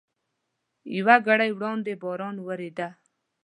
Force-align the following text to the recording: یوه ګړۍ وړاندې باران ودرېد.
یوه 0.97 1.15
ګړۍ 1.27 1.51
وړاندې 1.55 1.93
باران 2.03 2.35
ودرېد. 2.39 2.79